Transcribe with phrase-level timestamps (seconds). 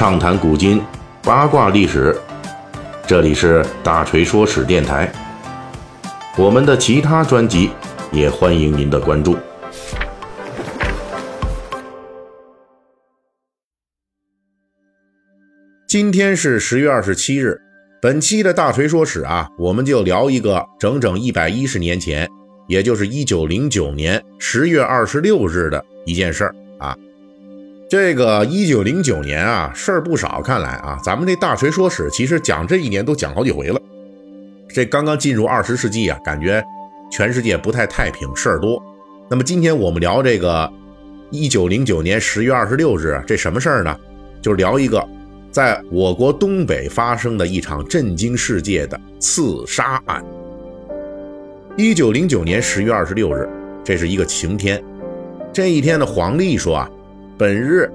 [0.00, 0.80] 畅谈古今，
[1.22, 2.18] 八卦历史。
[3.06, 5.12] 这里是大锤说史电台。
[6.38, 7.68] 我们的其他专辑
[8.10, 9.36] 也欢迎您的关注。
[15.86, 17.60] 今天是十月二十七日，
[18.00, 22.26] 本期的大锤说史啊，我们就聊一个整整一百一十年前，
[22.68, 26.96] 也就是一九零九年十月二十六日的一件事儿啊。
[27.90, 30.40] 这个一九零九年啊，事儿不少。
[30.40, 33.80] 看来啊，咱们这大锤说史，其实讲这一年都讲好几回了。
[34.68, 36.64] 这刚刚进入二十世纪啊，感觉
[37.10, 38.80] 全世界不太太平，事儿多。
[39.28, 40.72] 那么今天我们聊这个
[41.30, 43.98] 一九零九年十月二十六日，这什么事儿呢？
[44.40, 45.04] 就聊一个
[45.50, 50.24] 在我国东北发生的一场震惊世界的刺杀案。
[51.76, 53.48] 一九零九年十月二十六日，
[53.82, 54.80] 这是一个晴天。
[55.52, 56.88] 这一天的黄历说啊。
[57.40, 57.90] 本日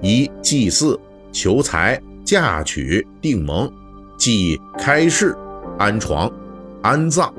[0.00, 0.98] 宜祭祀、
[1.30, 3.70] 求财、嫁娶、订盟、
[4.16, 5.36] 祭开市、
[5.78, 6.32] 安床、
[6.80, 7.30] 安葬、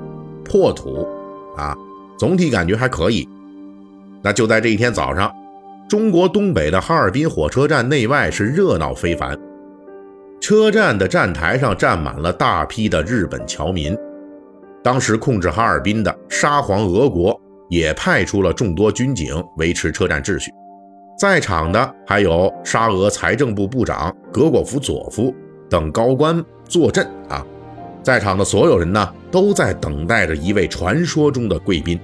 [0.45, 1.04] 破土，
[1.58, 1.76] 啊，
[2.16, 3.28] 总体感觉还可以。
[4.22, 5.34] 那就在这一天早上，
[5.90, 9.36] 中国东北的哈尔滨火车站内外是热闹非凡，
[10.39, 13.98] 车站的站台上站满了大批的日本侨民。
[14.84, 17.36] 当时控制哈尔滨的沙皇俄国
[17.67, 20.52] 也派出了众多军警维持车站秩序。
[21.18, 25.34] 在场的还有沙俄财政部部长格果夫佐夫
[25.68, 27.44] 等高官坐镇啊，
[28.04, 32.00] 在场的所有人呢，都在等待着一位传说中的贵宾。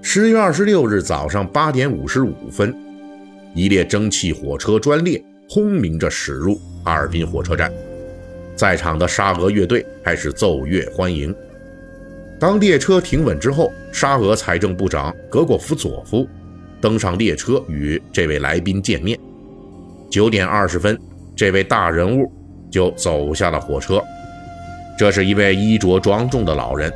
[0.00, 2.74] 十月二十六日早上八点五十五分，
[3.54, 7.70] 一列蒸汽火车专列轰鸣着驶入哈尔滨火车站，
[8.56, 11.34] 在场的沙俄乐队开始奏乐欢迎。
[12.40, 16.26] 当列车停稳之后，沙俄财政部长格果夫佐夫。
[16.84, 19.18] 登上列车与这位来宾见面。
[20.10, 21.00] 九点二十分，
[21.34, 22.30] 这位大人物
[22.70, 24.02] 就走下了火车。
[24.98, 26.92] 这是一位衣着庄重的老人，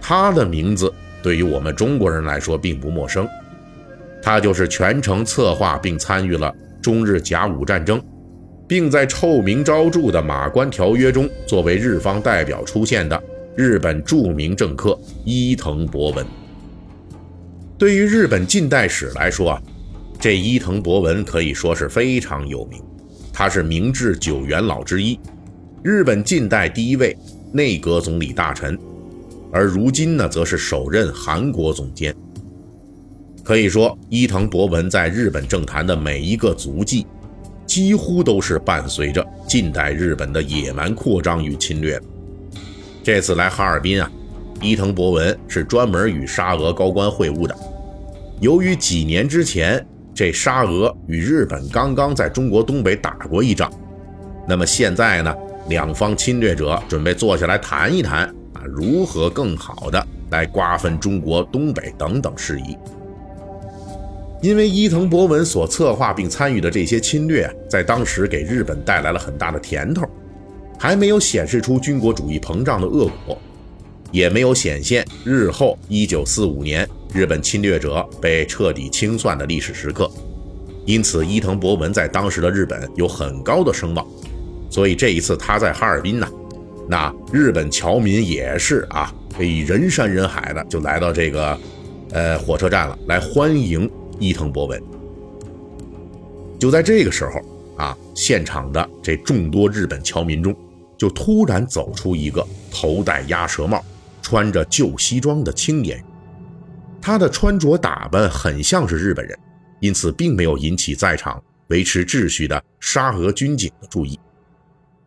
[0.00, 3.28] 他的名字对于我们中国人来说并不陌生。
[4.20, 8.02] 他就是全程策划并参与了中日甲午战争，
[8.66, 13.22] 并在臭名昭著的《马关条约》中作为日方代表出现的
[13.54, 16.26] 日本著名政客伊藤博文。
[17.78, 19.62] 对于日本近代史来说啊，
[20.18, 22.82] 这伊藤博文可以说是非常有名。
[23.32, 25.16] 他是明治九元老之一，
[25.84, 27.16] 日本近代第一位
[27.52, 28.76] 内阁总理大臣，
[29.52, 32.12] 而如今呢，则是首任韩国总监。
[33.44, 37.06] 可以说，伊藤博文在日本政坛的每一个足迹，
[37.64, 41.98] 几乎都是伴随着近代日本的野蛮扩张与侵略。
[43.04, 44.10] 这次来哈尔滨啊。
[44.60, 47.56] 伊藤博文是专门与沙俄高官会晤的。
[48.40, 53.70] 由于几年之前这沙俄与日本刚刚在中国东北打过一仗，
[54.46, 55.34] 那么现在呢，
[55.68, 62.76] 两方侵略者准备坐下来谈一谈啊，如何更好的来瓜分中国东北等等事宜。
[64.40, 70.04] 因为伊藤博文所策划并参与的这些侵略，在当时给日本带来了很大的甜头，
[70.78, 73.36] 还没有显示出军国主义膨胀的恶果。
[74.10, 80.10] 也没有显现日后一九四五年日本侵略者被彻底清算的历史时刻，
[80.86, 84.06] 因此伊藤博文在当时的日本有很高的声望，
[84.70, 86.26] 所以这一次他在哈尔滨呢，
[86.88, 91.58] 那日本侨民也是啊，以人山人海的就来到这个
[92.12, 94.82] 呃火车站了，来欢迎伊藤博文。
[96.58, 97.40] 就在这个时候
[97.76, 100.54] 啊，现场的这众多日本侨民中，
[100.96, 103.84] 就突然走出一个头戴鸭舌帽。
[104.28, 106.04] 穿着旧西装的青年，
[107.00, 109.34] 他的穿着打扮很像是日本人，
[109.80, 114.20] 因此并没有引起在场维持秩序的沙俄军警的注意。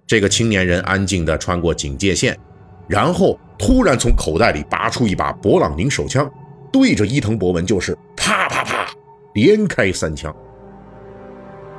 [0.08, 2.36] 这个青年人安静地穿过警戒线，
[2.88, 6.28] 然后突然从口袋里拔出一把勃朗宁手枪，
[6.74, 8.92] 对着伊藤博文就是啪啪啪
[9.36, 10.36] 连开三枪。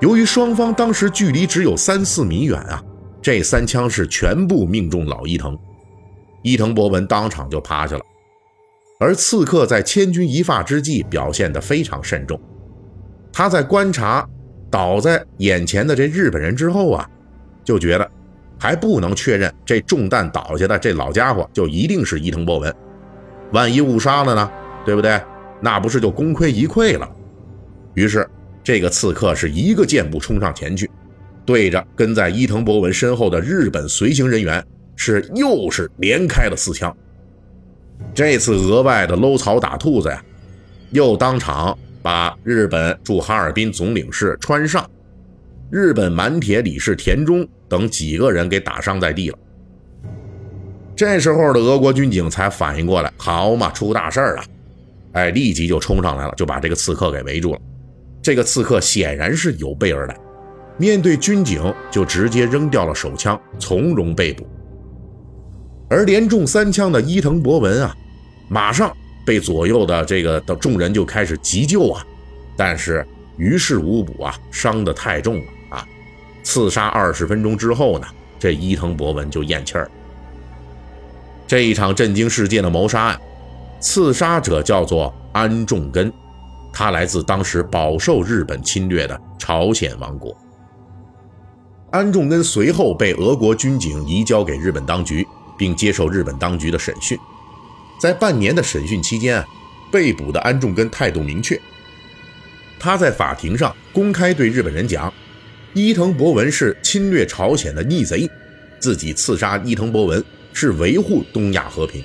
[0.01, 2.81] 由于双方当时距离只有三四米远啊，
[3.21, 5.59] 这三枪是全部命中老伊藤。
[6.43, 8.03] 伊藤博文当场就趴下了，
[8.99, 12.41] 而刺客在千钧一发之际表现得非常慎重。
[13.33, 14.29] 他在观察
[14.71, 17.09] 倒在眼前的这日本人之后啊，
[17.65, 18.11] 就觉得
[18.59, 22.75] 还不能确认这中弹倒下的这老家伙就一定是伊藤博文，
[23.53, 24.51] 万一误杀了呢？
[24.85, 25.21] 对不对？
[25.61, 27.09] 那不是就功亏一篑了？
[27.95, 28.29] 于是
[28.65, 30.91] 这个刺客是一个箭步冲上前去，
[31.47, 34.65] 对着跟在伊藤博文身后的日本随行人员。
[34.97, 36.95] 是又是连开了四枪，
[38.15, 40.23] 这次额外的搂草打兔子呀，
[40.91, 44.89] 又当场把日本驻哈尔滨总领事川上
[45.71, 49.39] 日本满铁理事田中等几个人给打伤在地了。
[50.95, 54.45] 这时候的俄国军警才反应过来，好嘛，出大事了！
[55.13, 57.61] 哎，立即就冲上来了，就把这个刺客给围住了。
[58.23, 60.17] 这个刺客显然是有备而来，
[60.77, 64.47] 面对军警就直接扔掉了手枪，从容被捕。
[65.93, 67.95] 而连中三枪的伊藤博文啊，
[68.49, 68.91] 马上
[69.27, 72.03] 被左右的这个的众人就开始急救啊，
[72.57, 73.07] 但是
[73.37, 75.87] 于事无补啊，伤得太重了啊！
[76.43, 78.07] 刺杀二十分钟之后呢，
[78.39, 79.91] 这伊藤博文就咽气儿。
[81.47, 83.21] 这一场震惊世界的谋杀案，
[83.79, 86.11] 刺杀者叫做安重根，
[86.73, 90.35] 他来自当时饱受日本侵略的朝鲜王国。
[91.91, 95.29] 安重根随后被俄国军警移交给日本当局。
[95.57, 97.19] 并接受日本当局的审讯，
[98.01, 99.47] 在半年的审讯期间啊，
[99.91, 101.61] 被捕的安重根态度明确，
[102.79, 105.13] 他在法庭上公开对日本人讲，
[105.75, 108.29] 伊藤博文是侵略朝鲜的逆贼，
[108.81, 112.03] 自己刺杀伊藤博文是维护东亚和平。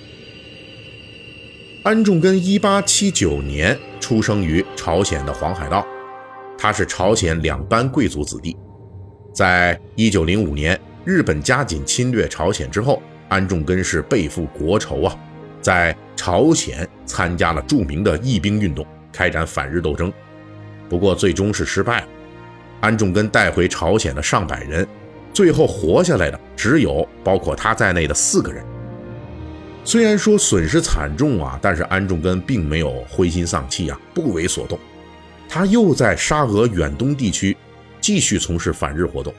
[1.83, 5.85] 安重根1879年出生于朝鲜的黄海道，
[6.57, 8.55] 他是朝鲜两班贵族子弟，
[9.33, 13.01] 在1905年日本加紧侵略朝鲜之后。
[13.29, 15.17] 安重根是背负国仇啊，
[15.61, 20.11] 在朝鲜参加了著名的义兵运动，开展反日斗争，
[20.89, 22.07] 不过最终是失败了。
[22.79, 24.87] 安重根带回朝鲜的上百人，
[25.33, 28.63] 最后活下来的只有包括他在内的四个人。
[29.83, 34.77] 虽然说损失惨重啊，但是安重根并没有灰心丧气啊，不为所动。
[35.49, 37.55] 他又在沙俄远东地区
[37.99, 39.33] 继续从事反日活动。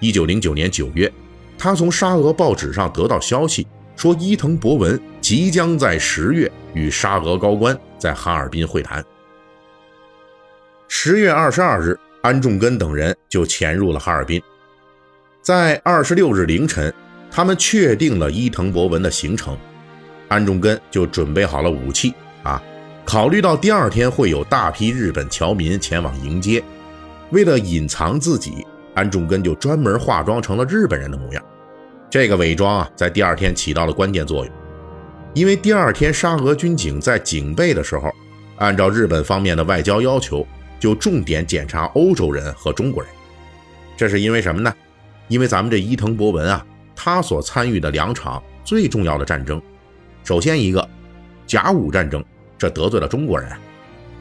[0.00, 1.10] 一九零九年九月。
[1.58, 3.66] 他从沙俄报纸上得到消息，
[3.96, 9.04] 说伊藤博文即将在十月与沙俄高官在哈尔滨会谈。
[10.86, 14.40] 十月二十二日，安重根等人就潜入了哈尔滨。
[15.42, 16.94] 在二十六日凌晨，
[17.30, 19.58] 他们确定了伊藤博文的行程，
[20.28, 22.14] 安重根就准备好了武器
[22.44, 22.62] 啊。
[23.04, 26.62] 考虑到第二天会有大批日本侨民前往迎接，
[27.30, 28.64] 为了隐藏自己。
[28.98, 31.40] 安重根就专门化妆成了日本人的模样，
[32.10, 34.52] 这个伪装啊，在第二天起到了关键作用。
[35.34, 38.10] 因为第二天沙俄军警在警备的时候，
[38.56, 40.44] 按照日本方面的外交要求，
[40.80, 43.12] 就重点检查欧洲人和中国人。
[43.96, 44.74] 这是因为什么呢？
[45.28, 46.66] 因为咱们这伊藤博文啊，
[46.96, 49.62] 他所参与的两场最重要的战争，
[50.24, 50.88] 首先一个
[51.46, 52.24] 甲午战争，
[52.58, 53.48] 这得罪了中国人；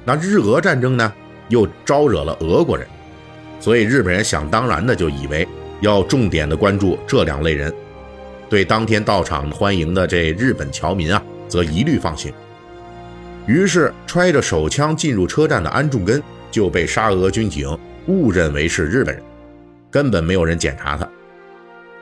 [0.05, 1.11] 那日俄战争呢，
[1.49, 2.87] 又招惹了俄国人。
[3.59, 5.47] 所以日本人想当然的就以为
[5.81, 7.73] 要重点的关注这两类人，
[8.49, 12.31] 对当天到场欢迎的这日本侨民啊，则一律放行。
[13.45, 16.21] 于是揣着手枪进入车站的安重根
[16.51, 17.77] 就被沙俄军警
[18.07, 19.23] 误认为是日本人，
[19.89, 21.09] 根本没有人检查他。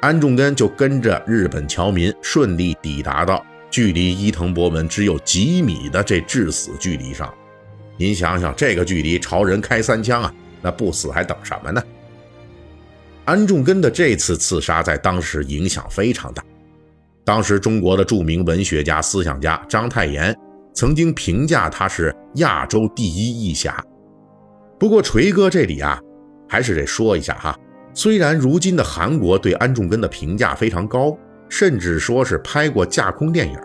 [0.02, 7.34] 安重根就跟着日本侨民顺利抵达到距离伊藤博文只有几米的这致死距离上。
[7.98, 10.34] 您想想，这个距离朝人开三枪啊！
[10.66, 11.80] 那不死还等什么呢？
[13.24, 16.44] 安重根的这次刺杀在当时影响非常大。
[17.24, 20.36] 当时中国的著名文学家、思想家章太炎
[20.74, 23.80] 曾经评价他是亚洲第一义侠。
[24.80, 26.02] 不过锤哥这里啊，
[26.50, 27.56] 还是得说一下哈。
[27.94, 31.16] 虽然如今的韩国对安重根的评价非常高，
[31.48, 33.60] 甚至说是拍过架空电影，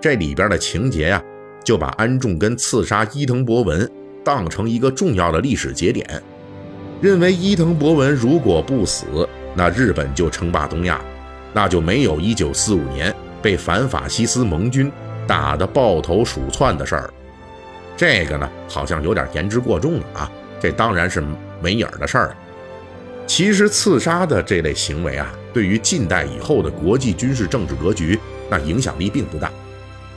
[0.00, 1.22] 这里边的情节呀，
[1.62, 3.86] 就把安重根刺杀伊藤博文。
[4.22, 6.22] 当成一个重要的历史节点，
[7.00, 9.06] 认为伊藤博文如果不死，
[9.54, 11.00] 那日本就称霸东亚，
[11.54, 14.92] 那就没有1945年被反法西斯盟军
[15.26, 17.10] 打得抱头鼠窜的事儿。
[17.96, 20.30] 这个呢，好像有点言之过重了啊！
[20.60, 21.24] 这当然是
[21.62, 22.36] 没影儿的事儿。
[23.26, 28.18] 其实刺杀的这类行为啊，对于近代以后的国际军事政治格局，
[28.50, 29.50] 那影响力并不大。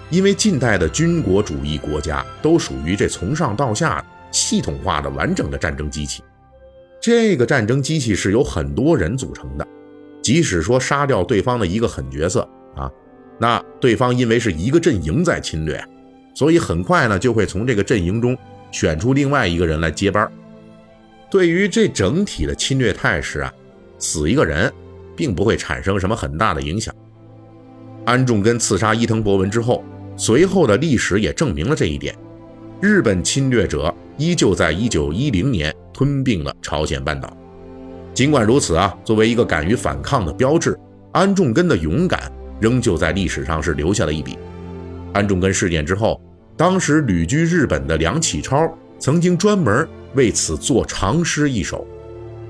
[0.09, 6.21] 因为近代的军国主义国家都属于这从上到下系统化的完整的战争机器，
[7.03, 9.67] 这个战争机器是由很多人组成的。
[10.21, 12.89] 即使说杀掉对方的一个狠角色啊，
[13.37, 15.83] 那对方因为是一个阵营在侵略，
[16.33, 18.37] 所以很快呢就会从这个阵营中
[18.71, 20.31] 选出另外一个人来接班。
[21.29, 23.51] 对于这整体的侵略态势啊，
[23.99, 24.71] 死一个人
[25.13, 26.95] 并不会产生什么很大的影响。
[28.05, 29.83] 安重根刺杀伊藤博文之后。
[30.15, 32.15] 随后的历史也证明了这一点，
[32.79, 37.35] 日本侵略者依旧在1910年吞并了朝鲜半岛。
[38.13, 40.77] 尽管如此啊，作为一个敢于反抗的标志，
[41.11, 44.37] 安重根的勇敢仍旧在历史上是留下了一笔。
[45.13, 46.19] 安重根事件之后，
[46.57, 51.85] 当时旅居日本的梁启超曾经专门为此作长诗一首，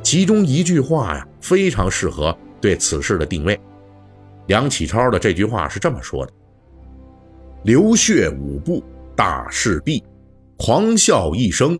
[0.01, 0.25] 其。
[0.25, 3.59] 中一句话呀，非常适合对此事的定位。
[4.47, 6.33] 梁启超的这句话是这么说的
[7.63, 8.83] ：“流血五步，
[9.15, 10.03] 大势毕；
[10.57, 11.79] 狂笑一声，